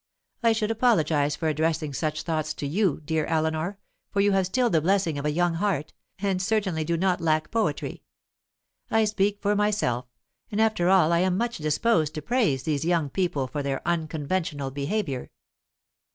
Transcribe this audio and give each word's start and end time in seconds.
I 0.41 0.51
should 0.51 0.71
apologize 0.71 1.35
for 1.35 1.47
addressing 1.47 1.93
such 1.93 2.23
thoughts 2.23 2.55
to 2.55 2.65
you, 2.65 3.01
dear 3.05 3.23
Eleanor, 3.27 3.77
for 4.09 4.19
you 4.19 4.31
have 4.31 4.47
still 4.47 4.67
the 4.67 4.81
blessing 4.81 5.19
of 5.19 5.25
a 5.25 5.31
young 5.31 5.53
heart, 5.53 5.93
and 6.17 6.41
certainly 6.41 6.83
do 6.83 6.97
not 6.97 7.21
lack 7.21 7.51
poetry. 7.51 8.01
I 8.89 9.05
speak 9.05 9.39
for 9.43 9.55
myself, 9.55 10.07
and 10.51 10.59
after 10.59 10.89
all 10.89 11.11
I 11.11 11.19
am 11.19 11.37
much 11.37 11.59
disposed 11.59 12.15
to 12.15 12.21
praise 12.23 12.63
these 12.63 12.83
young 12.83 13.11
people 13.11 13.45
for 13.45 13.61
their 13.61 13.87
unconventional 13.87 14.71
behaviour. 14.71 15.29